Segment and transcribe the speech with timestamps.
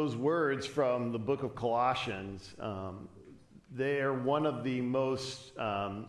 [0.00, 3.06] Those words from the book of Colossians, um,
[3.70, 6.06] they are one of the most um,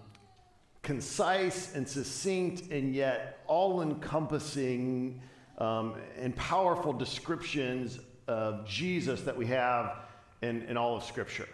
[0.81, 5.19] concise and succinct and yet all encompassing
[5.57, 9.97] um, and powerful descriptions of Jesus that we have
[10.41, 11.49] in, in all of Scripture.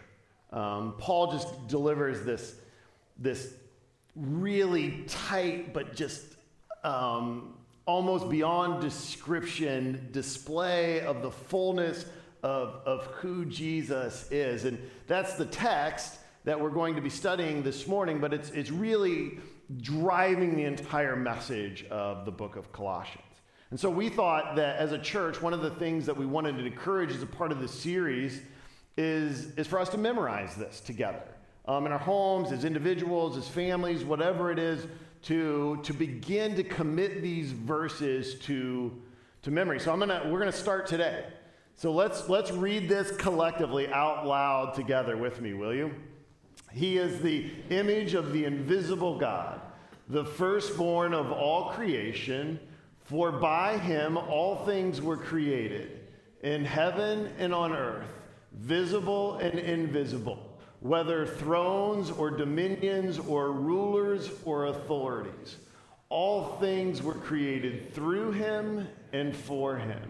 [0.54, 2.54] Um, Paul just delivers this,
[3.18, 3.52] this
[4.16, 6.24] really tight but just
[6.84, 7.56] um,
[7.88, 12.06] almost beyond description display of the fullness
[12.44, 14.66] of, of who Jesus is.
[14.66, 18.72] And that's the text that we're going to be studying this morning, but it's, it's
[18.72, 19.40] really
[19.82, 23.24] driving the entire message of the book of Colossians.
[23.70, 26.58] And so we thought that as a church, one of the things that we wanted
[26.58, 28.42] to encourage as a part of this series
[28.96, 31.22] is, is for us to memorize this together
[31.68, 34.88] um, in our homes, as individuals, as families, whatever it is,
[35.24, 38.96] to, to begin to commit these verses to,
[39.42, 39.80] to memory.
[39.80, 41.26] So I'm gonna, we're going to start today.
[41.78, 45.94] So let's, let's read this collectively out loud together with me, will you?
[46.74, 49.62] He is the image of the invisible God,
[50.10, 52.60] the firstborn of all creation,
[53.06, 56.00] for by him all things were created,
[56.42, 58.12] in heaven and on earth,
[58.54, 65.58] visible and invisible, whether thrones or dominions or rulers or authorities.
[66.10, 70.02] All things were created through him and for him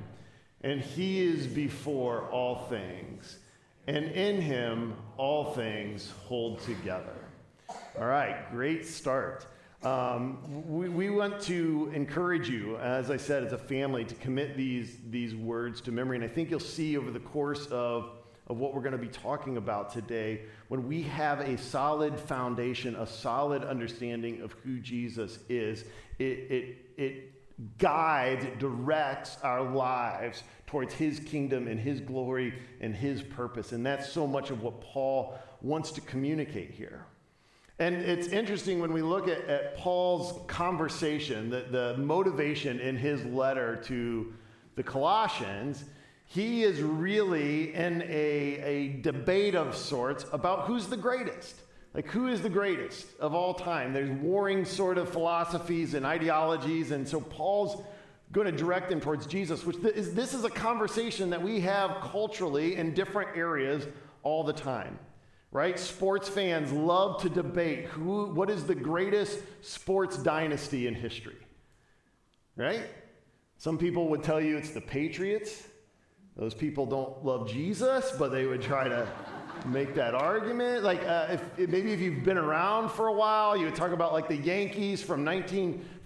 [0.68, 3.38] and he is before all things,
[3.88, 7.16] and in him all things hold together.
[7.98, 9.48] All right, great start.
[9.82, 14.58] Um, we, we, want to encourage you, as I said, as a family, to commit
[14.58, 16.18] these, these words to memory.
[16.18, 18.10] And I think you'll see over the course of,
[18.48, 22.94] of what we're going to be talking about today, when we have a solid foundation,
[22.98, 25.86] a solid understanding of who Jesus is,
[26.20, 32.94] it, it, it guides, it directs our lives towards his kingdom and his glory and
[32.94, 33.72] his purpose.
[33.72, 37.06] And that's so much of what Paul wants to communicate here.
[37.80, 43.24] And it's interesting when we look at, at Paul's conversation, the, the motivation in his
[43.26, 44.34] letter to
[44.76, 45.86] the Colossians,
[46.26, 51.56] he is really in a, a debate of sorts about who's the greatest.
[51.94, 53.94] Like, who is the greatest of all time?
[53.94, 56.92] There's warring sort of philosophies and ideologies.
[56.92, 57.82] And so Paul's
[58.32, 62.02] going to direct them towards Jesus, which is, this is a conversation that we have
[62.02, 63.88] culturally in different areas
[64.24, 65.00] all the time.
[65.50, 65.80] Right?
[65.80, 71.38] Sports fans love to debate who, what is the greatest sports dynasty in history.
[72.58, 72.84] Right?
[73.58, 75.68] Some people would tell you it's the Patriots.
[76.36, 79.08] Those people don't love Jesus, but they would try to
[79.66, 80.84] make that argument.
[80.84, 84.14] Like, uh, if, maybe if you've been around for a while, you would talk about
[84.14, 85.24] like the Yankees from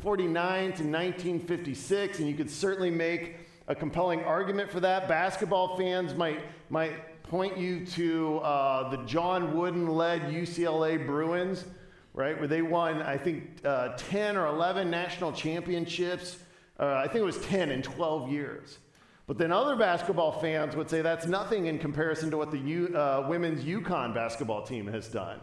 [0.04, 3.36] 1949 to 1956, and you could certainly make
[3.68, 5.08] a compelling argument for that.
[5.08, 6.42] Basketball fans might
[6.72, 11.66] might point you to uh, the John Wooden-led UCLA Bruins,
[12.14, 16.40] right, where they won, I think, uh, 10 or 11 national championships.
[16.80, 18.80] Uh, I think it was 10 in 12 years.
[19.28, 22.88] But then other basketball fans would say that's nothing in comparison to what the U,
[22.98, 25.40] uh, women's UConn basketball team has done.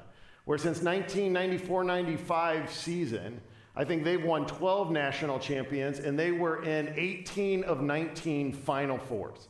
[0.46, 3.40] Where since 1994 95 season,
[3.78, 8.98] I think they've won 12 national champions and they were in 18 of 19 Final
[8.98, 9.46] Fours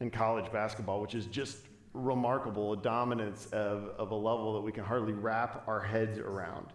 [0.00, 1.58] in college basketball, which is just
[1.92, 6.68] remarkable, a dominance of, of a level that we can hardly wrap our heads around.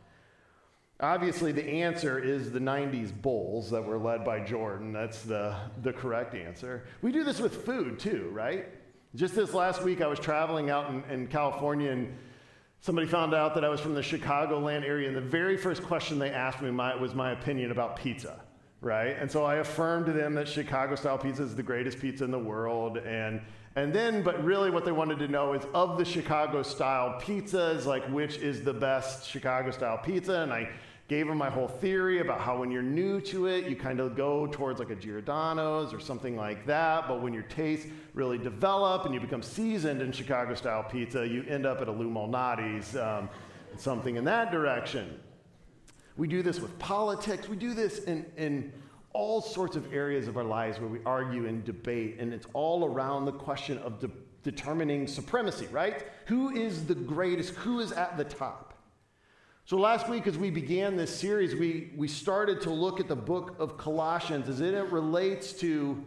[0.99, 4.91] Obviously, the answer is the 90s Bulls that were led by Jordan.
[4.91, 6.83] That's the, the correct answer.
[7.01, 8.67] We do this with food too, right?
[9.15, 12.13] Just this last week, I was traveling out in, in California and
[12.83, 16.19] somebody found out that I was from the Chicagoland area, and the very first question
[16.19, 18.41] they asked me my, was my opinion about pizza,
[18.81, 19.15] right?
[19.17, 22.31] And so I affirmed to them that Chicago style pizza is the greatest pizza in
[22.31, 22.97] the world.
[22.97, 23.39] And,
[23.77, 27.85] and then, but really what they wanted to know is of the Chicago style pizzas,
[27.85, 30.41] like which is the best Chicago style pizza.
[30.41, 30.69] And I
[31.07, 34.15] gave him my whole theory about how when you're new to it, you kind of
[34.15, 37.07] go towards like a Giordano's or something like that.
[37.07, 41.43] But when your tastes really develop and you become seasoned in Chicago style pizza, you
[41.43, 43.29] end up at a Lou Malnati's, um,
[43.75, 45.19] something in that direction.
[46.15, 47.49] We do this with politics.
[47.49, 48.71] We do this in, in
[49.13, 52.85] all sorts of areas of our lives where we argue and debate, and it's all
[52.85, 54.09] around the question of de-
[54.43, 56.05] determining supremacy, right?
[56.27, 57.55] Who is the greatest?
[57.55, 58.72] Who is at the top?
[59.65, 63.15] So last week, as we began this series, we, we started to look at the
[63.15, 66.03] book of Colossians as it relates to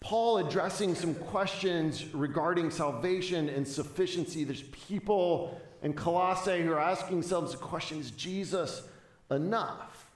[0.00, 4.42] Paul addressing some questions regarding salvation and sufficiency.
[4.42, 8.82] There's people in Colossae who are asking themselves the question is Jesus
[9.30, 10.10] enough?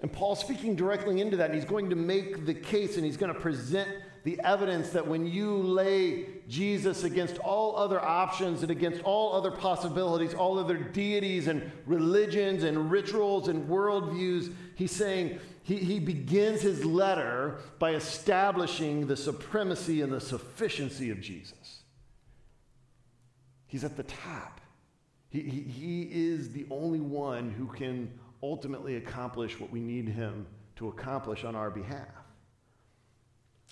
[0.00, 3.16] And Paul's speaking directly into that, and he's going to make the case and he's
[3.16, 3.88] going to present
[4.24, 9.50] the evidence that when you lay Jesus against all other options and against all other
[9.50, 16.62] possibilities, all other deities and religions and rituals and worldviews, he's saying, he, he begins
[16.62, 21.82] his letter by establishing the supremacy and the sufficiency of Jesus.
[23.66, 24.62] He's at the top.
[25.28, 28.10] He, he, he is the only one who can
[28.42, 32.23] ultimately accomplish what we need him to accomplish on our behalf.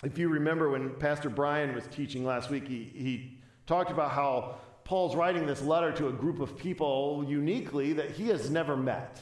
[0.03, 4.55] If you remember when Pastor Brian was teaching last week, he, he talked about how
[4.83, 9.21] Paul's writing this letter to a group of people uniquely that he has never met.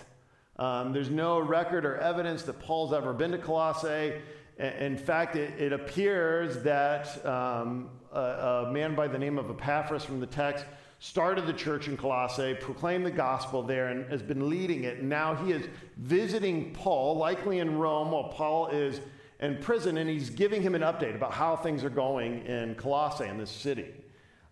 [0.57, 4.13] Um, there's no record or evidence that Paul's ever been to Colossae.
[4.57, 10.03] In fact, it, it appears that um, a, a, man by the name of Epaphras
[10.03, 10.65] from the text
[10.97, 15.03] started the church in Colossae, proclaimed the gospel there, and has been leading it.
[15.03, 15.67] Now he is
[15.97, 18.99] visiting Paul, likely in Rome, while Paul is
[19.41, 23.25] in prison, and he's giving him an update about how things are going in Colossae,
[23.25, 23.89] in this city.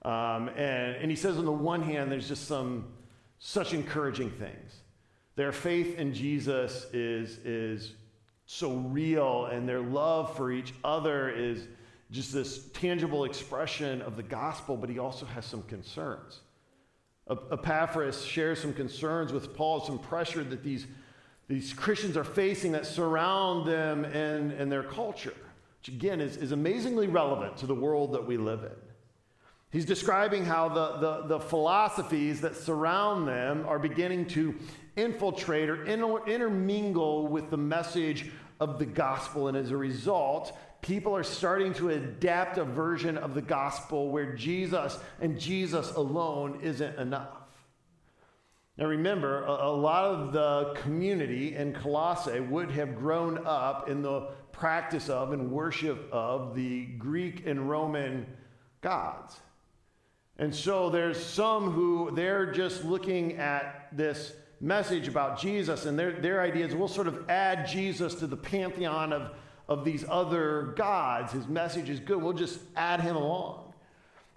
[0.04, 2.88] Um, and, and he says, on the one hand, there's just some
[3.38, 4.82] such encouraging things.
[5.36, 7.94] Their faith in Jesus is, is
[8.46, 11.68] so real, and their love for each other is
[12.12, 16.42] just this tangible expression of the gospel, but he also has some concerns.
[17.30, 20.88] Epaphras shares some concerns with Paul, some pressure that these,
[21.50, 25.34] these Christians are facing that surround them and, and their culture,
[25.80, 28.76] which again is, is amazingly relevant to the world that we live in.
[29.72, 34.56] He's describing how the, the, the philosophies that surround them are beginning to
[34.96, 39.48] infiltrate or inter- intermingle with the message of the gospel.
[39.48, 44.34] And as a result, people are starting to adapt a version of the gospel where
[44.34, 47.40] Jesus and Jesus alone isn't enough.
[48.80, 54.02] Now, remember, a, a, lot of the community in Colossae would have grown up in
[54.02, 58.26] the practice of and worship of the Greek and Roman
[58.80, 59.38] gods.
[60.38, 64.32] And so there's some who they're just looking at this
[64.62, 68.38] message about Jesus, and their, their idea is we'll sort of add Jesus to the
[68.38, 69.32] pantheon of,
[69.68, 71.34] of these other gods.
[71.34, 73.69] His message is good, we'll just add him along.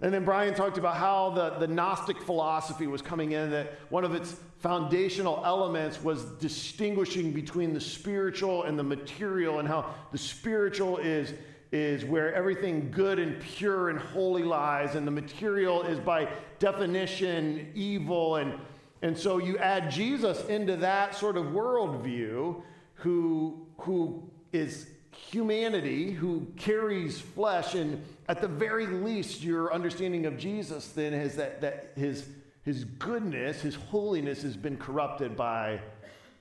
[0.03, 4.03] And then Brian talked about how the, the Gnostic philosophy was coming in, that one
[4.03, 10.17] of its foundational elements was distinguishing between the spiritual and the material, and how the
[10.17, 11.33] spiritual is,
[11.71, 16.27] is where everything good and pure and holy lies, and the material is by
[16.59, 18.35] definition evil.
[18.35, 18.59] And
[19.03, 22.61] and so you add Jesus into that sort of worldview,
[22.93, 30.37] who, who is humanity, who carries flesh, and at the very least, your understanding of
[30.37, 32.27] Jesus then is that, that his,
[32.63, 35.79] his goodness, his holiness has been corrupted by,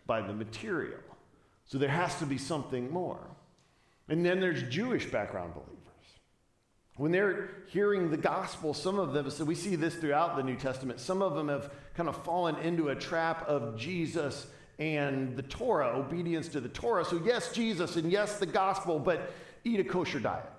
[0.06, 1.00] by the material.
[1.66, 3.20] So there has to be something more.
[4.08, 5.78] And then there's Jewish background believers.
[6.96, 10.56] When they're hearing the gospel, some of them, so we see this throughout the New
[10.56, 14.46] Testament, some of them have kind of fallen into a trap of Jesus
[14.78, 17.04] and the Torah, obedience to the Torah.
[17.04, 19.32] So, yes, Jesus, and yes, the gospel, but
[19.64, 20.50] eat a kosher diet.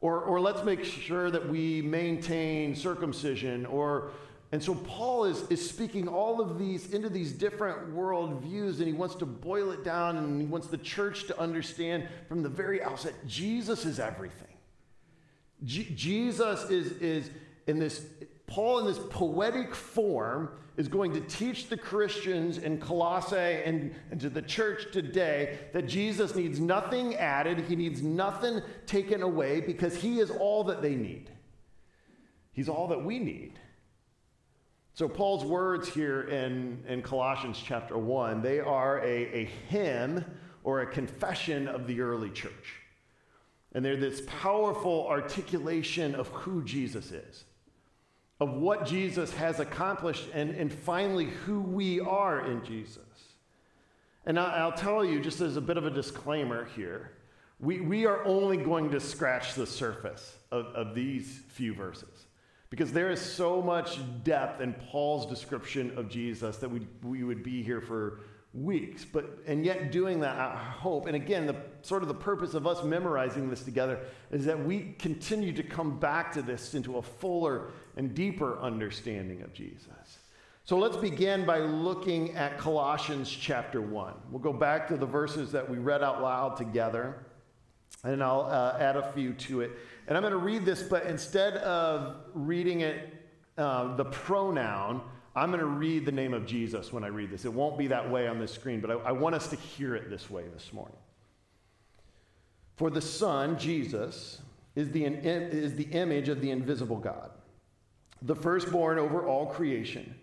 [0.00, 3.66] Or, or let's make sure that we maintain circumcision.
[3.66, 4.10] Or,
[4.50, 8.92] and so Paul is, is speaking all of these into these different worldviews, and he
[8.92, 12.82] wants to boil it down, and he wants the church to understand from the very
[12.82, 14.48] outset Jesus is everything.
[15.62, 17.30] G- Jesus is, is
[17.68, 18.04] in this,
[18.48, 24.20] Paul in this poetic form is going to teach the Christians in Colossae and, and
[24.20, 29.94] to the church today that Jesus needs nothing added, he needs nothing taken away because
[29.94, 31.30] he is all that they need.
[32.52, 33.58] He's all that we need.
[34.94, 40.22] So, Paul's words here in, in Colossians chapter 1, they are a, a hymn
[40.64, 42.80] or a confession of the early church.
[43.74, 47.44] And they're this powerful articulation of who Jesus is,
[48.42, 52.98] of what Jesus has accomplished, and, and finally who we are in Jesus.
[54.26, 57.12] And I, will tell you, just as a bit of a disclaimer here,
[57.60, 62.26] we, we are only going to scratch the surface of, of these few verses
[62.68, 67.44] because there is so much depth in Paul's description of Jesus that we, we would
[67.44, 68.22] be here for,
[68.54, 69.04] weeks.
[69.04, 72.66] But and yet doing that, I hope, and again, the sort of the purpose of
[72.66, 77.02] us memorizing this together is that we continue to come back to this into a
[77.02, 80.18] fuller and deeper understanding of Jesus.
[80.64, 84.14] So let's begin by looking at Colossians chapter 1.
[84.30, 87.26] We'll go back to the verses that we read out loud together,
[88.04, 89.72] and I'll uh, add a few to it.
[90.06, 93.12] And I'm going to read this, but instead of reading it,
[93.58, 95.02] uh, the pronoun,
[95.34, 97.44] I'm going to read the name of Jesus when I read this.
[97.44, 99.96] It won't be that way on the screen, but I, I want us to hear
[99.96, 100.96] it this way this morning.
[102.76, 104.40] For the Son, Jesus,
[104.74, 107.30] is the, is the image of the invisible God,
[108.22, 110.14] the firstborn over all creation.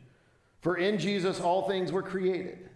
[0.62, 2.70] For in Jesus all things were created,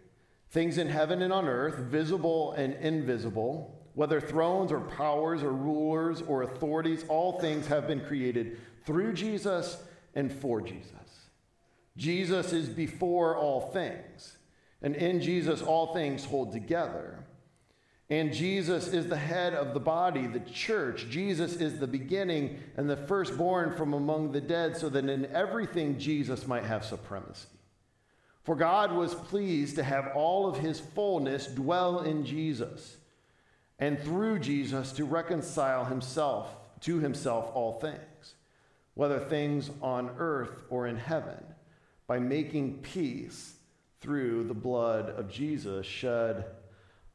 [0.51, 6.21] things in heaven and on earth, visible and invisible, whether thrones or powers or rulers
[6.21, 9.77] or authorities, all things have been created through Jesus
[10.15, 10.89] and for Jesus.
[11.95, 14.37] Jesus is before all things,
[14.81, 17.22] and in Jesus all things hold together.
[18.09, 21.07] And Jesus is the head of the body, the church.
[21.09, 25.97] Jesus is the beginning and the firstborn from among the dead, so that in everything
[25.97, 27.47] Jesus might have supremacy.
[28.43, 32.97] For God was pleased to have all of his fullness dwell in Jesus,
[33.79, 38.35] and through Jesus to reconcile himself to himself all things,
[38.93, 41.41] whether things on earth or in heaven
[42.05, 43.55] by making peace
[44.01, 46.45] through the blood of Jesus shed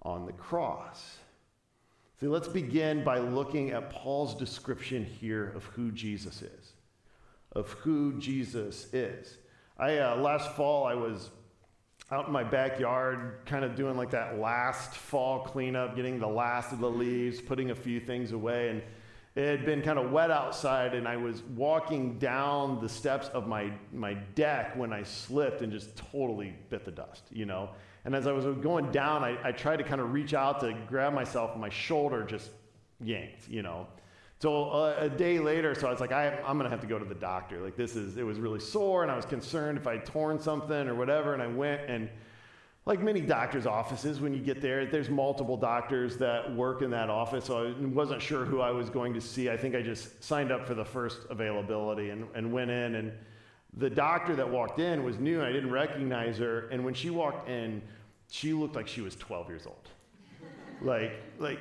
[0.02, 1.18] on the cross.
[2.20, 6.72] See, let's begin by looking at Paul's description here of who Jesus is.
[7.52, 9.38] Of who Jesus is.
[9.78, 11.30] I uh, last fall I was
[12.10, 16.72] out in my backyard, kind of doing like that last fall cleanup, getting the last
[16.72, 18.82] of the leaves, putting a few things away, and
[19.36, 23.46] it had been kind of wet outside, and I was walking down the steps of
[23.46, 27.70] my, my deck when I slipped and just totally bit the dust, you know?
[28.08, 30.74] And as I was going down, I, I tried to kind of reach out to
[30.88, 32.48] grab myself, and my shoulder just
[33.04, 33.86] yanked, you know?
[34.38, 36.86] So uh, a day later, so I was like, I, am going to have to
[36.86, 37.62] go to the doctor.
[37.62, 40.88] Like, this is, it was really sore, and I was concerned if I'd torn something
[40.88, 42.08] or whatever, and I went and
[42.86, 47.10] like many doctors' offices, when you get there, there's multiple doctors that work in that
[47.10, 47.44] office.
[47.44, 49.50] So I wasn't sure who I was going to see.
[49.50, 52.94] I think I just signed up for the first availability and, and went in.
[52.94, 53.12] And
[53.76, 56.68] the doctor that walked in was new, and I didn't recognize her.
[56.68, 57.82] And when she walked in,
[58.30, 59.88] she looked like she was 12 years old.
[60.82, 61.58] like, like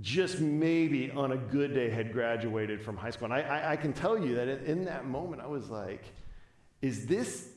[0.00, 3.26] just maybe on a good day had graduated from high school.
[3.26, 6.04] And I, I, I can tell you that in that moment, I was like,
[6.80, 7.48] is this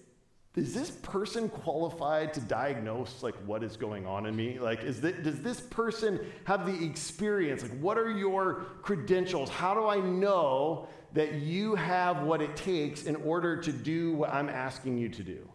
[0.55, 5.01] is this person qualified to diagnose like what is going on in me like is
[5.01, 9.99] that does this person have the experience like what are your credentials how do i
[9.99, 15.09] know that you have what it takes in order to do what i'm asking you
[15.09, 15.47] to do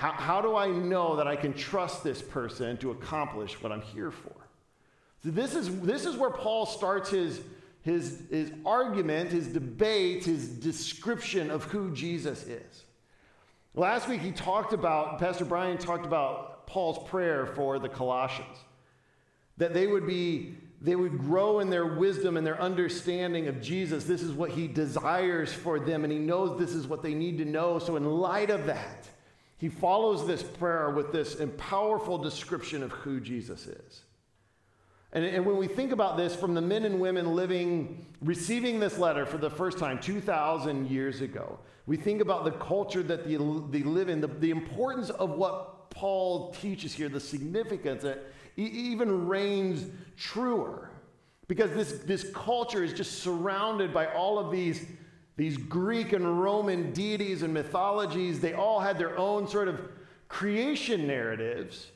[0.00, 3.82] how, how do i know that i can trust this person to accomplish what i'm
[3.82, 4.34] here for
[5.22, 7.40] so this is this is where paul starts his
[7.82, 12.84] his his argument his debate his description of who jesus is
[13.74, 18.56] Last week, he talked about, Pastor Brian talked about Paul's prayer for the Colossians,
[19.58, 24.04] that they would be, they would grow in their wisdom and their understanding of Jesus.
[24.04, 27.38] This is what he desires for them, and he knows this is what they need
[27.38, 27.78] to know.
[27.78, 29.08] So, in light of that,
[29.60, 34.02] he follows this prayer with this powerful description of who Jesus is.
[35.12, 38.96] And, and, when we think about this from the men and women living, receiving this
[38.96, 43.36] letter for the first time 2,000 years ago, we think about the culture that they,
[43.36, 49.28] they live in, the, the importance of what Paul teaches here, the significance that even
[49.28, 49.84] reigns
[50.16, 50.90] truer.
[51.48, 54.86] Because this, this culture is just surrounded by all of these,
[55.40, 58.40] these Greek and Roman deities and mythologies.
[58.40, 59.80] They all had their own sort of
[60.28, 61.90] creation narratives.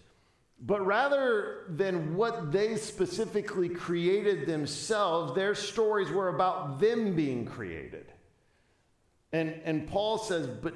[0.62, 8.10] But rather than what they specifically created themselves, their stories were about them being created.
[9.30, 10.74] And, and Paul says, but,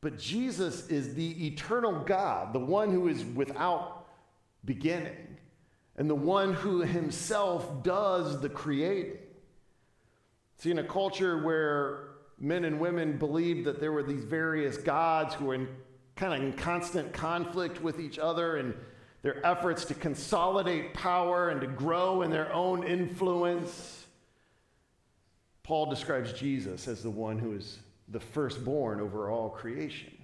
[0.00, 4.08] but Jesus is the eternal God, the one who is without
[4.64, 5.36] beginning,
[5.96, 9.18] and the one who himself does the creating.
[10.56, 12.08] See, in a culture where
[12.38, 15.68] men and women believed that there were these various gods who were in
[16.16, 18.74] kind of in constant conflict with each other and
[19.22, 24.06] their efforts to consolidate power and to grow in their own influence
[25.66, 30.16] Paul describes Jesus as the one who is the firstborn over all creation.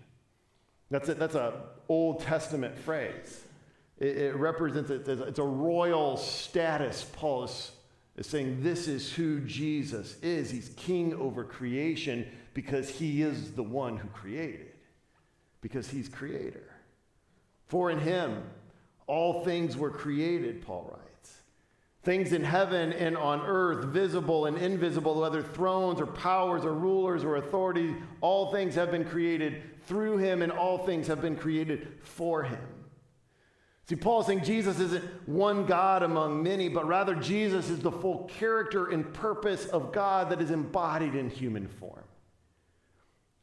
[0.88, 3.42] That's a, that's a Old Testament phrase.
[3.98, 7.04] It, it represents it, it's a royal status.
[7.12, 7.72] Paul is,
[8.22, 10.48] is saying this is who Jesus is.
[10.48, 12.24] He's king over creation
[12.54, 14.74] because he is the one who created,
[15.60, 16.70] because he's creator.
[17.66, 18.44] For in him
[19.08, 21.42] all things were created, Paul writes.
[22.04, 27.24] Things in heaven and on earth, visible and invisible, whether thrones or powers or rulers
[27.24, 31.98] or authorities, all things have been created through him, and all things have been created
[32.02, 32.81] for him.
[33.88, 38.30] See, Paul's saying Jesus isn't one God among many, but rather Jesus is the full
[38.38, 42.04] character and purpose of God that is embodied in human form.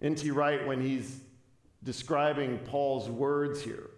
[0.02, 0.32] N.T.
[0.32, 1.20] Wright, when he's
[1.84, 3.90] describing Paul's words here,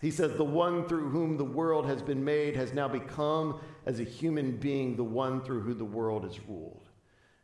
[0.00, 4.00] he says, The one through whom the world has been made has now become, as
[4.00, 6.88] a human being, the one through whom the world is ruled.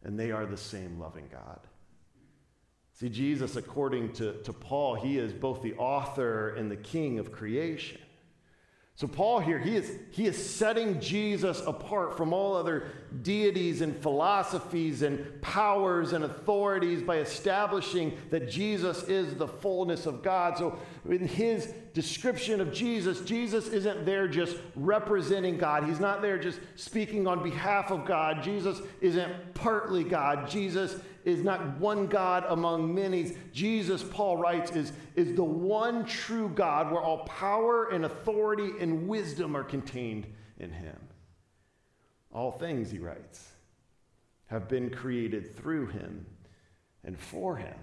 [0.03, 1.61] And they are the same loving God.
[2.93, 7.31] See, Jesus, according to, to Paul, he is both the author and the king of
[7.31, 8.01] creation.
[8.97, 12.87] So, Paul here, he is, he is setting Jesus apart from all other
[13.21, 20.23] deities and philosophies and powers and authorities by establishing that Jesus is the fullness of
[20.23, 20.57] God.
[20.57, 26.39] So, in his description of Jesus, Jesus isn't there just representing God, he's not there
[26.39, 28.43] just speaking on behalf of God.
[28.43, 30.49] Jesus isn't partly God.
[30.49, 33.33] Jesus is not one God among many.
[33.53, 39.09] Jesus, Paul writes, is, is the one true God where all power and authority and
[39.09, 40.27] wisdom are contained
[40.61, 40.97] in him.
[42.33, 43.51] All things, he writes,
[44.47, 46.25] have been created through him
[47.03, 47.75] and for him.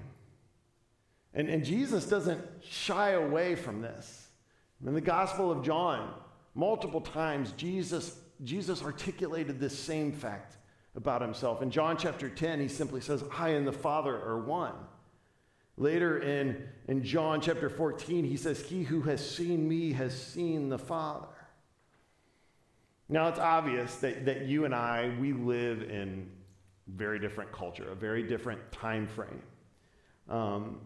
[1.34, 4.30] And, and Jesus doesn't shy away from this.
[4.86, 6.14] In the Gospel of John,
[6.56, 10.56] multiple times, Jesus, Jesus articulated this same fact
[10.96, 11.62] about himself.
[11.62, 14.76] In John chapter 10, he simply says, I and the Father are one.
[15.76, 20.70] Later in, in John chapter 14, he says, He who has seen me has seen
[20.70, 21.28] the Father.
[23.10, 26.30] Now, it's obvious that, that you and I, we live in
[26.88, 29.42] very different culture, a very different time frame.
[30.30, 30.80] Um,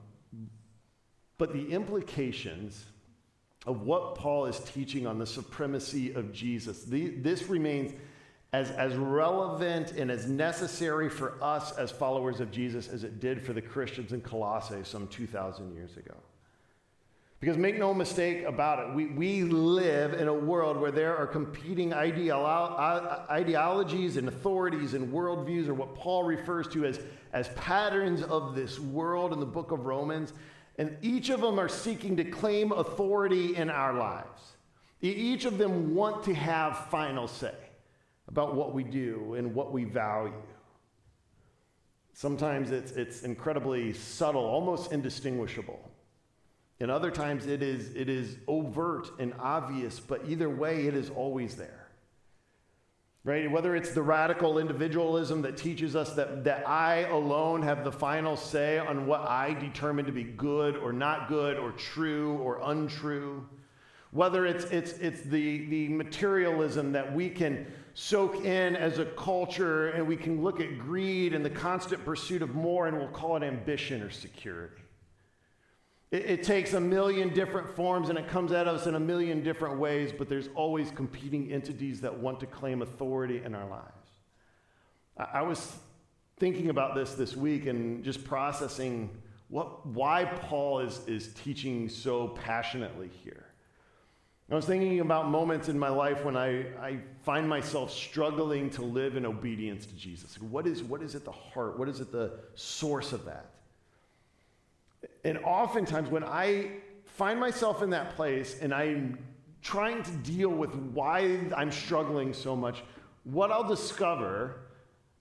[1.37, 2.85] but the implications
[3.65, 7.93] of what Paul is teaching on the supremacy of Jesus, the, this remains
[8.53, 13.41] as, as relevant and as necessary for us as followers of Jesus as it did
[13.41, 16.15] for the Christians in Colossae some 2,000 years ago.
[17.39, 21.27] Because make no mistake about it, we, we live in a world where there are
[21.27, 26.99] competing ideolo- ideologies and authorities and worldviews, or what Paul refers to as,
[27.33, 30.33] as patterns of this world in the book of Romans.
[30.79, 34.53] And each of them are seeking to claim authority in our lives.
[35.01, 37.53] Each of them want to have final say
[38.27, 40.33] about what we do and what we value.
[42.13, 45.79] Sometimes it's, it's incredibly subtle, almost indistinguishable.
[46.79, 51.09] And other times it is, it is overt and obvious, but either way, it is
[51.09, 51.87] always there.
[53.23, 53.51] Right?
[53.51, 58.37] Whether it's the radical individualism that teaches us that, that I alone have the final
[58.37, 63.45] say on what I determine to be good or not good or true or untrue.
[64.11, 67.67] Whether it's, it's, it's the, the materialism that we can
[67.99, 72.43] soak in as a culture and we can look at greed and the constant pursuit
[72.43, 74.83] of more and we'll call it ambition or security.
[76.11, 79.43] It, it, takes a million different forms and it comes at us in a million
[79.43, 84.11] different ways, but there's always competing entities that want to claim authority in our lives.
[85.17, 85.75] I, I was
[86.37, 89.09] thinking about this this week and just processing
[89.47, 93.46] what, why Paul is, is teaching so passionately here.
[94.49, 98.81] I was thinking about moments in my life when I, I find myself struggling to
[98.81, 100.41] live in obedience to Jesus.
[100.41, 101.77] What is, what is at the heart?
[101.77, 103.49] What is at the source of that?
[105.25, 106.71] And oftentimes, when I
[107.03, 109.17] find myself in that place and I'm
[109.61, 112.83] trying to deal with why I'm struggling so much,
[113.25, 114.61] what I'll discover,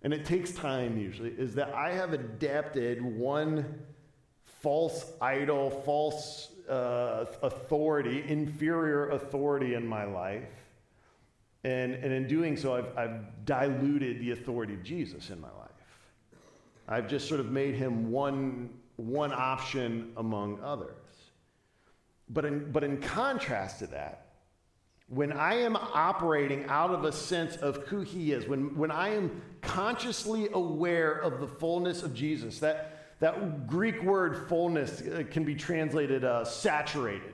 [0.02, 3.80] and it takes time usually, is that I have adapted one
[4.66, 10.42] false idol, false uh, authority, inferior authority in my life.
[11.62, 15.70] And, and in doing so, I've, I've diluted the authority of Jesus in my life.
[16.88, 20.96] I've just sort of made him one, one option among others.
[22.28, 24.32] But in, but in contrast to that,
[25.06, 29.10] when I am operating out of a sense of who he is, when, when I
[29.10, 35.44] am consciously aware of the fullness of Jesus, that, that Greek word fullness uh, can
[35.44, 37.32] be translated uh, saturated.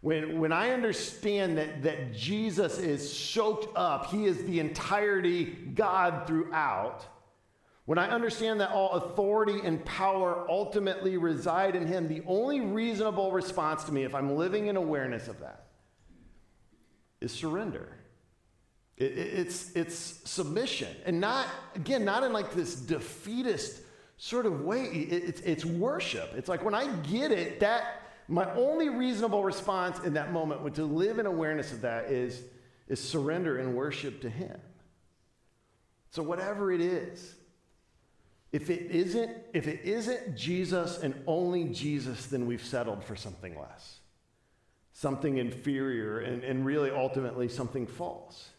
[0.00, 6.26] When, when I understand that, that Jesus is soaked up, he is the entirety God
[6.26, 7.04] throughout.
[7.84, 13.32] When I understand that all authority and power ultimately reside in him, the only reasonable
[13.32, 15.64] response to me, if I'm living in awareness of that,
[17.20, 17.96] is surrender.
[18.96, 20.94] It, it, it's, it's submission.
[21.06, 23.80] And not, again, not in like this defeatist
[24.18, 24.82] sort of way.
[24.84, 26.32] It's, it's worship.
[26.36, 30.74] It's like when I get it, that, my only reasonable response in that moment would
[30.74, 32.42] to live in awareness of that is,
[32.88, 34.60] is surrender and worship to Him.
[36.10, 37.34] So whatever it is,
[38.52, 43.58] if it isn't, if it isn't Jesus and only Jesus, then we've settled for something
[43.58, 43.98] less,
[44.92, 48.50] something inferior, and, and really ultimately something false.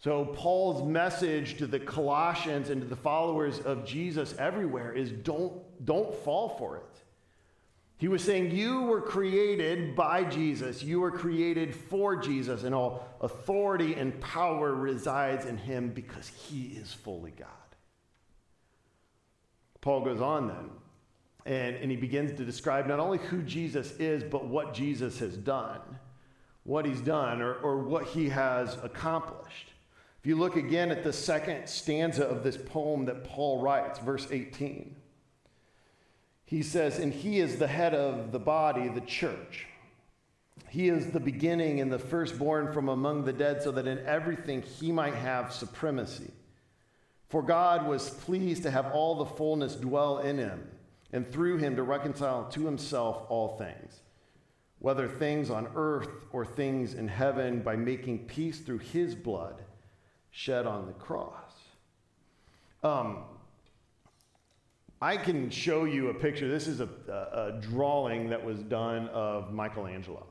[0.00, 5.60] So, Paul's message to the Colossians and to the followers of Jesus everywhere is don't,
[5.84, 7.02] don't fall for it.
[7.98, 10.84] He was saying, You were created by Jesus.
[10.84, 16.76] You were created for Jesus, and all authority and power resides in him because he
[16.80, 17.48] is fully God.
[19.80, 20.70] Paul goes on then,
[21.44, 25.36] and, and he begins to describe not only who Jesus is, but what Jesus has
[25.36, 25.80] done,
[26.62, 29.67] what he's done, or, or what he has accomplished.
[30.28, 34.94] You look again at the second stanza of this poem that Paul writes, verse 18,
[36.44, 39.64] he says, And he is the head of the body, the church.
[40.68, 44.60] He is the beginning and the firstborn from among the dead, so that in everything
[44.60, 46.30] he might have supremacy.
[47.30, 50.68] For God was pleased to have all the fullness dwell in him,
[51.10, 54.02] and through him to reconcile to himself all things,
[54.78, 59.62] whether things on earth or things in heaven, by making peace through his blood
[60.30, 61.52] shed on the cross.
[62.82, 63.24] Um,
[65.00, 66.48] I can show you a picture.
[66.48, 70.26] This is a, a, a drawing that was done of Michelangelo.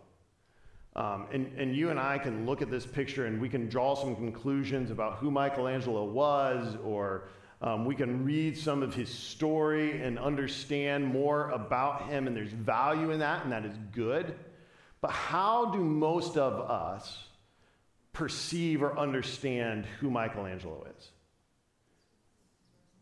[0.95, 3.95] Um, and, and you and I can look at this picture and we can draw
[3.95, 7.29] some conclusions about who Michelangelo was, or
[7.61, 12.51] um, we can read some of his story and understand more about him, and there's
[12.51, 14.35] value in that, and that is good.
[15.01, 17.26] But how do most of us
[18.17, 21.09] perceive or understand who Michelangelo is?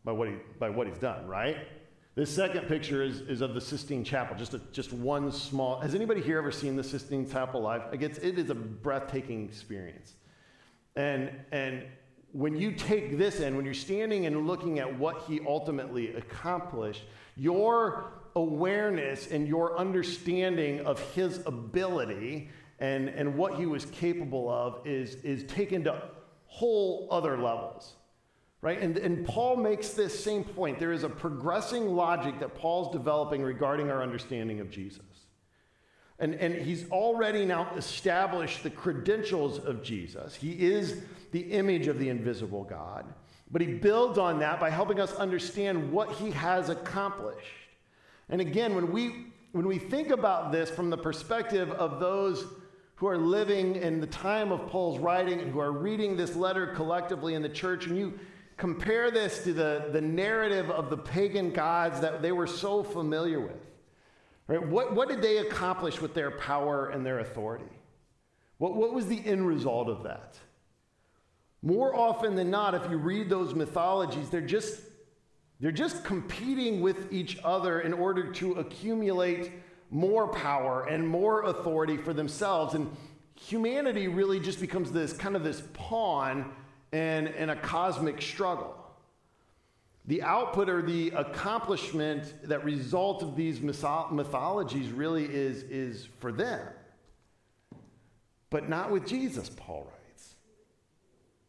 [0.04, 1.56] By what, he, by what he's done, right?
[2.14, 5.80] This second picture is, is of the Sistine Chapel, just, a, just one small.
[5.80, 7.82] Has anybody here ever seen the Sistine Chapel live?
[7.90, 10.12] Like it's, it is a breathtaking experience.
[10.96, 11.84] And, and
[12.32, 17.04] when you take this in, when you're standing and looking at what he ultimately accomplished,
[17.36, 24.86] your awareness and your understanding of his ability and, and what he was capable of
[24.86, 26.02] is, is taken to
[26.46, 27.94] whole other levels
[28.66, 28.80] right?
[28.80, 30.80] And, and Paul makes this same point.
[30.80, 35.04] There is a progressing logic that Paul's developing regarding our understanding of Jesus.
[36.18, 40.34] And, and he's already now established the credentials of Jesus.
[40.34, 43.04] He is the image of the invisible God.
[43.52, 47.46] But he builds on that by helping us understand what he has accomplished.
[48.28, 52.46] And again, when we, when we think about this from the perspective of those
[52.96, 56.66] who are living in the time of Paul's writing and who are reading this letter
[56.68, 58.18] collectively in the church, and you,
[58.56, 63.40] Compare this to the, the narrative of the pagan gods that they were so familiar
[63.40, 63.60] with.
[64.46, 64.66] Right?
[64.66, 67.68] What, what did they accomplish with their power and their authority?
[68.58, 70.38] What, what was the end result of that?
[71.62, 74.80] More often than not, if you read those mythologies, they're just,
[75.60, 79.52] they're just competing with each other in order to accumulate
[79.90, 82.74] more power and more authority for themselves.
[82.74, 82.94] And
[83.34, 86.52] humanity really just becomes this kind of this pawn
[86.92, 88.74] and, in a cosmic struggle.
[90.06, 96.68] The output or the accomplishment that result of these mythologies really is, is for them.
[98.50, 100.36] But not with Jesus, Paul writes.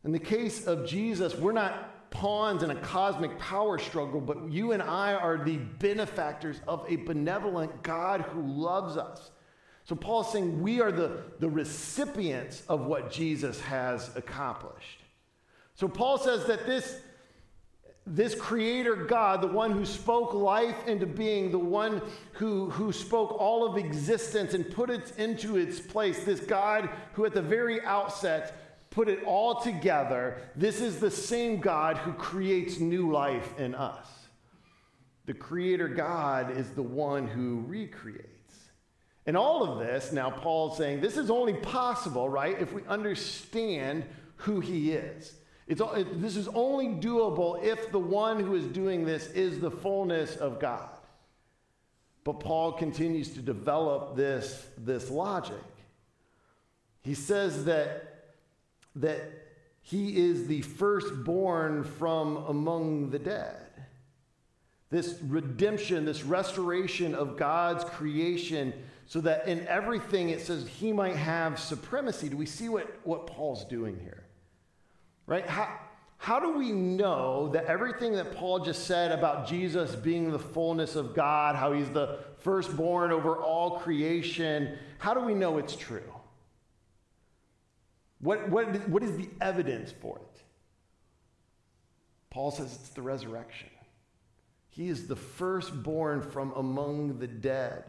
[0.03, 4.71] In the case of Jesus, we're not pawns in a cosmic power struggle, but you
[4.71, 9.29] and I are the benefactors of a benevolent God who loves us.
[9.83, 15.01] So Paul's saying we are the, the recipients of what Jesus has accomplished.
[15.75, 16.99] So Paul says that this,
[18.07, 22.01] this creator God, the one who spoke life into being, the one
[22.31, 27.25] who, who spoke all of existence and put it into its place, this God who
[27.25, 28.66] at the very outset
[28.97, 34.07] put it all together, this is the same God who creates new life in us.
[35.27, 38.25] The creator God is the one who recreates.
[39.27, 44.03] And all of this, now Paul's saying, this is only possible, right, if we understand
[44.37, 45.35] who he is.
[45.67, 49.69] It's, it, this is only doable if the one who is doing this is the
[49.69, 50.89] fullness of God.
[52.23, 55.63] But Paul continues to develop this, this logic.
[57.03, 58.15] He says that,
[58.97, 59.21] that
[59.81, 63.55] he is the firstborn from among the dead.
[64.89, 68.73] This redemption, this restoration of God's creation,
[69.05, 72.29] so that in everything it says he might have supremacy.
[72.29, 74.27] Do we see what, what Paul's doing here?
[75.27, 75.45] right?
[75.45, 75.79] How,
[76.17, 80.95] how do we know that everything that Paul just said about Jesus being the fullness
[80.95, 86.11] of God, how he's the firstborn over all creation, how do we know it's true?
[88.19, 90.41] What, what, what is the evidence for it?
[92.29, 93.69] Paul says it's the resurrection.
[94.69, 97.83] He is the firstborn from among the dead,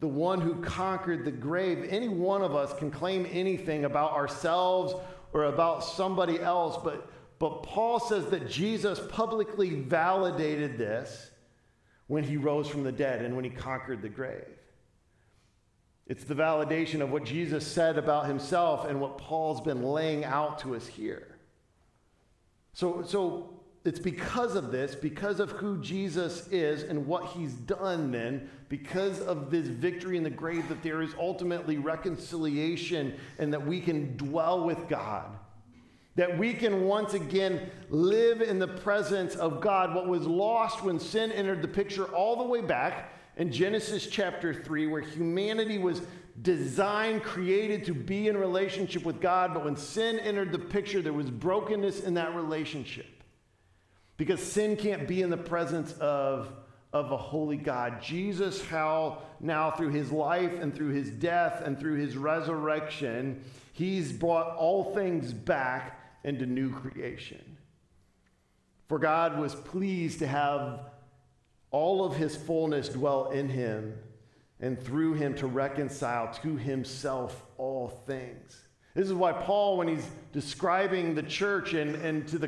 [0.00, 1.86] the one who conquered the grave.
[1.90, 4.94] Any one of us can claim anything about ourselves
[5.32, 11.30] or about somebody else, but, but Paul says that Jesus publicly validated this
[12.06, 14.46] when he rose from the dead and when he conquered the grave.
[16.06, 20.58] It's the validation of what Jesus said about himself and what Paul's been laying out
[20.60, 21.38] to us here.
[22.74, 28.10] So, so it's because of this, because of who Jesus is and what he's done,
[28.10, 33.66] then, because of this victory in the grave, that there is ultimately reconciliation and that
[33.66, 35.38] we can dwell with God.
[36.16, 39.94] That we can once again live in the presence of God.
[39.94, 44.54] What was lost when sin entered the picture all the way back in Genesis chapter
[44.54, 46.02] 3, where humanity was
[46.42, 51.12] designed, created to be in relationship with God, but when sin entered the picture, there
[51.12, 53.06] was brokenness in that relationship.
[54.16, 56.48] Because sin can't be in the presence of,
[56.92, 58.00] of a holy God.
[58.00, 63.42] Jesus, how now through his life and through his death and through his resurrection,
[63.72, 67.58] he's brought all things back into new creation.
[68.88, 70.80] For God was pleased to have
[71.74, 73.98] all of his fullness dwell in him,
[74.60, 78.62] and through him to reconcile to himself all things.
[78.94, 82.46] This is why Paul, when he's describing the church and, and to, the,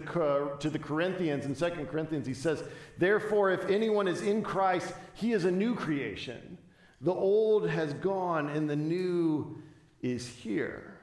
[0.61, 2.63] to the Corinthians in 2 Corinthians, he says,
[2.99, 6.57] Therefore, if anyone is in Christ, he is a new creation.
[7.01, 9.61] The old has gone and the new
[10.03, 11.01] is here.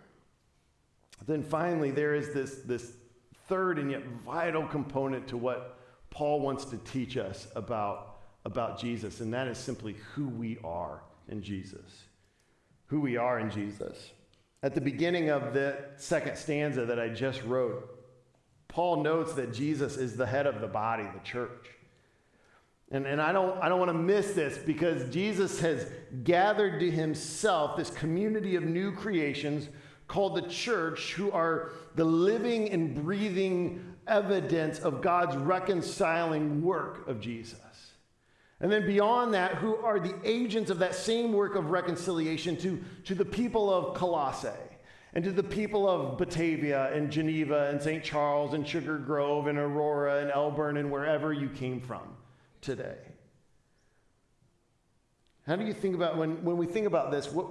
[1.28, 2.94] Then finally, there is this, this
[3.50, 5.78] third and yet vital component to what
[6.10, 8.13] Paul wants to teach us about
[8.46, 12.04] about Jesus, and that is simply who we are in Jesus.
[12.88, 14.12] Who we are in Jesus.
[14.62, 18.00] At the beginning of the second stanza that I just wrote,
[18.68, 21.68] Paul notes that Jesus is the head of the body, the church.
[22.92, 25.88] And, and I don't, I don't want to miss this because Jesus has
[26.24, 29.70] gathered to himself this community of new creations
[30.08, 37.20] called the church, who are the living and breathing evidence of God's reconciling work of
[37.20, 37.60] Jesus.
[38.64, 42.82] And then beyond that, who are the agents of that same work of reconciliation to,
[43.04, 44.48] to the people of Colossae
[45.14, 48.02] and to the people of Batavia and Geneva and St.
[48.02, 52.16] Charles and Sugar Grove and Aurora and Elburn and wherever you came from
[52.62, 52.96] today.
[55.46, 57.30] How do you think about when, when we think about this?
[57.34, 57.48] What,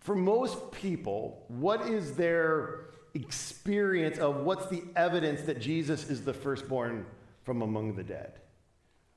[0.00, 6.34] for most people, what is their experience of what's the evidence that Jesus is the
[6.34, 7.06] firstborn
[7.42, 8.40] from among the dead?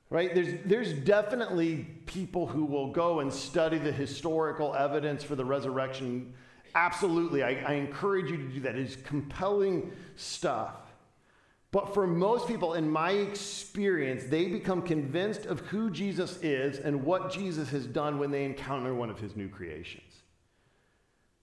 [0.10, 0.34] Right?
[0.34, 6.34] There's, there's definitely people who will go and study the historical evidence for the resurrection.
[6.76, 7.44] Absolutely.
[7.44, 8.76] I, I encourage you to do that.
[8.76, 10.76] It is compelling stuff.
[11.72, 17.04] But for most people, in my experience, they become convinced of who Jesus is and
[17.04, 20.04] what Jesus has done when they encounter one of his new creations.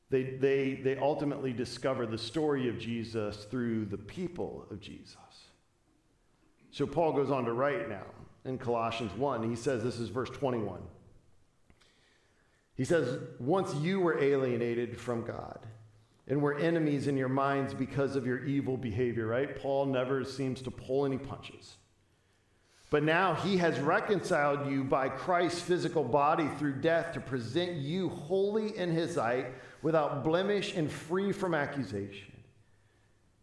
[0.08, 5.16] They, they, they ultimately discover the story of Jesus through the people of Jesus.
[6.70, 8.06] So Paul goes on to write now
[8.44, 9.48] in Colossians 1.
[9.48, 10.80] He says, this is verse 21.
[12.76, 15.60] He says, Once you were alienated from God
[16.26, 19.60] and were enemies in your minds because of your evil behavior, right?
[19.60, 21.76] Paul never seems to pull any punches.
[22.90, 28.08] But now he has reconciled you by Christ's physical body through death to present you
[28.08, 29.46] holy in his sight,
[29.82, 32.32] without blemish and free from accusation.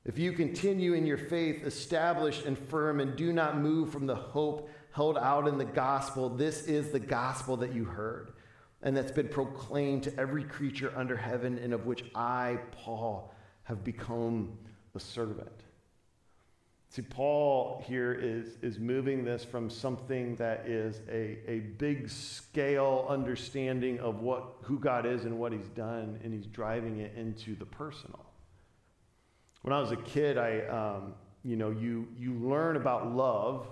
[0.05, 4.15] If you continue in your faith, established and firm, and do not move from the
[4.15, 8.33] hope held out in the gospel, this is the gospel that you heard
[8.83, 13.83] and that's been proclaimed to every creature under heaven, and of which I, Paul, have
[13.83, 14.57] become
[14.95, 15.51] a servant.
[16.89, 23.05] See, Paul here is, is moving this from something that is a, a big scale
[23.07, 27.55] understanding of what, who God is and what he's done, and he's driving it into
[27.55, 28.25] the personal.
[29.61, 33.67] When I was a kid, I, um, you know, you, you learn about love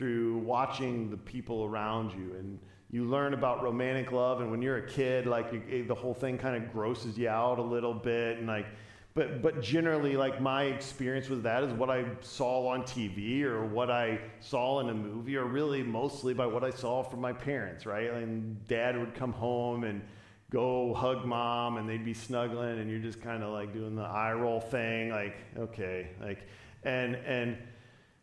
[0.00, 2.34] through watching the people around you.
[2.38, 2.58] And
[2.90, 6.38] you learn about romantic love and when you're a kid like you, the whole thing
[6.38, 8.66] kind of grosses you out a little bit and like
[9.14, 13.64] but but generally like my experience with that is what i saw on tv or
[13.64, 17.32] what i saw in a movie or really mostly by what i saw from my
[17.32, 18.10] parents right?
[18.10, 20.02] And dad would come home and
[20.50, 24.02] go hug mom and they'd be snuggling and you're just kind of like doing the
[24.02, 26.40] eye roll thing like okay like
[26.82, 27.56] and and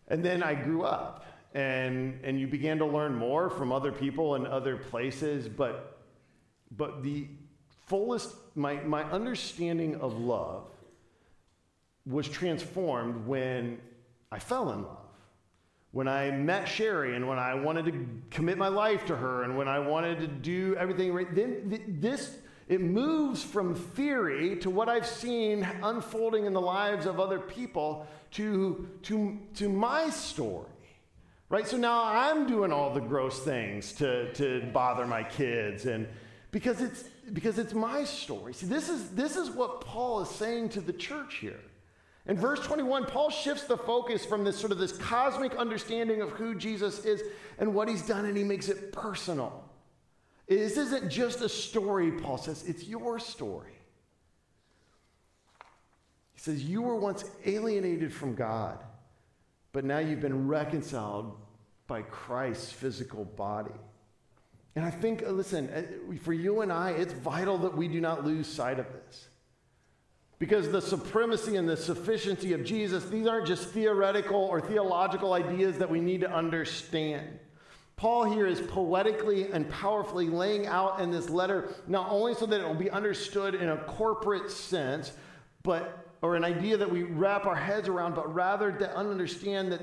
[0.10, 1.24] and then i grew up
[1.58, 5.98] and and you began to learn more from other people and other places but
[6.78, 7.28] but the
[7.88, 10.70] fullest my my understanding of love
[12.06, 13.80] was transformed when
[14.32, 15.00] i fell in love
[15.92, 19.58] when I met Sherry and when I wanted to commit my life to her and
[19.58, 24.70] when I wanted to do everything right, then th- this, it moves from theory to
[24.70, 30.68] what I've seen unfolding in the lives of other people to, to, to my story.
[31.50, 31.68] Right?
[31.68, 36.08] So now I'm doing all the gross things to, to bother my kids and
[36.52, 38.54] because it's because it's my story.
[38.54, 41.60] See, this is this is what Paul is saying to the church here.
[42.26, 46.32] In verse 21, Paul shifts the focus from this sort of this cosmic understanding of
[46.32, 47.22] who Jesus is
[47.58, 49.64] and what he's done, and he makes it personal.
[50.48, 53.74] This isn't just a story, Paul says, it's your story.
[56.34, 58.84] He says, You were once alienated from God,
[59.78, 61.38] but now you've been reconciled
[61.86, 63.76] by Christ's physical body.
[64.76, 68.26] And I think, listen, uh, for you and I, it's vital that we do not
[68.26, 69.28] lose sight of this.
[70.40, 75.78] Because the supremacy and the sufficiency of Jesus, these aren't just theoretical or theological ideas
[75.78, 77.38] that we need to understand.
[77.98, 82.62] Paul here is poetically and powerfully laying out in this letter, not only so that
[82.62, 85.12] it will be understood in a corporate sense,
[85.62, 89.82] but or an idea that we wrap our heads around, but rather to understand that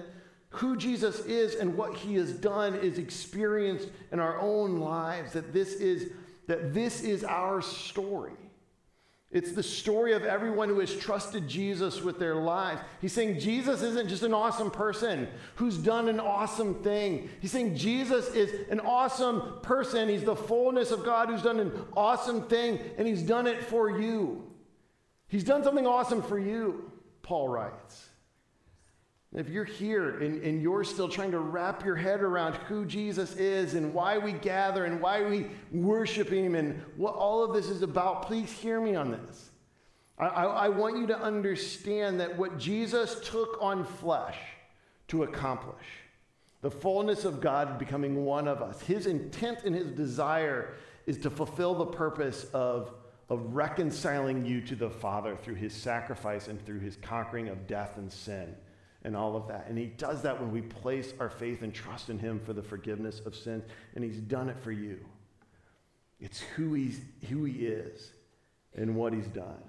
[0.50, 5.52] who Jesus is and what he has done is experienced in our own lives, that
[5.52, 6.12] this is
[6.46, 8.32] that this is our story.
[9.30, 12.80] It's the story of everyone who has trusted Jesus with their lives.
[13.00, 17.28] He's saying Jesus isn't just an awesome person who's done an awesome thing.
[17.40, 20.08] He's saying Jesus is an awesome person.
[20.08, 23.98] He's the fullness of God who's done an awesome thing, and he's done it for
[24.00, 24.44] you.
[25.34, 26.92] He's done something awesome for you,
[27.22, 28.08] Paul writes.
[29.34, 33.34] If you're here and, and you're still trying to wrap your head around who Jesus
[33.34, 37.68] is and why we gather and why we worship him and what all of this
[37.68, 39.50] is about, please hear me on this.
[40.20, 44.38] I, I, I want you to understand that what Jesus took on flesh
[45.08, 45.84] to accomplish,
[46.60, 50.74] the fullness of God becoming one of us, his intent and his desire
[51.06, 52.94] is to fulfill the purpose of,
[53.28, 57.96] of reconciling you to the Father through his sacrifice and through his conquering of death
[57.96, 58.54] and sin
[59.04, 59.66] and all of that.
[59.68, 62.62] And he does that when we place our faith and trust in him for the
[62.62, 63.64] forgiveness of sins.
[63.94, 64.98] And he's done it for you.
[66.20, 68.12] It's who, he's, who he is
[68.74, 69.62] and what he's done.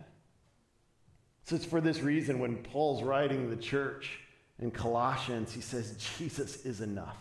[1.43, 4.19] So it's for this reason when Paul's writing the church
[4.59, 7.17] in Colossians, he says, Jesus is enough.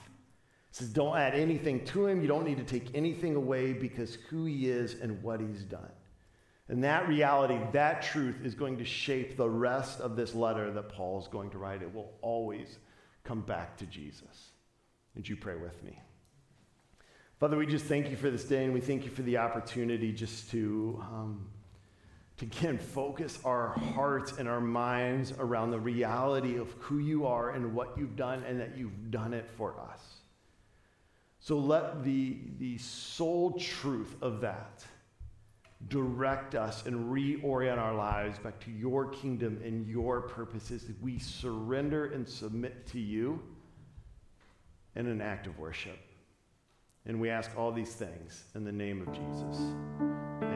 [0.70, 2.22] He says, don't add anything to him.
[2.22, 5.90] You don't need to take anything away because who he is and what he's done.
[6.68, 10.88] And that reality, that truth is going to shape the rest of this letter that
[10.88, 11.82] Paul is going to write.
[11.82, 12.78] It will always
[13.22, 14.50] come back to Jesus.
[15.14, 15.98] Would you pray with me?
[17.38, 20.12] Father, we just thank you for this day and we thank you for the opportunity
[20.12, 21.46] just to, um,
[22.38, 27.50] to again focus our hearts and our minds around the reality of who you are
[27.50, 30.00] and what you've done and that you've done it for us.
[31.40, 34.82] So let the, the sole truth of that
[35.88, 40.86] direct us and reorient our lives back to your kingdom and your purposes.
[41.02, 43.42] We surrender and submit to you
[44.96, 45.98] in an act of worship.
[47.06, 50.53] And we ask all these things in the name of Jesus.